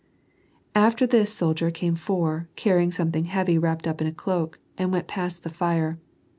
[0.73, 5.05] After this soldier came four, cariying something heavy wrapped up in a cloak, and went
[5.07, 5.99] past the fire.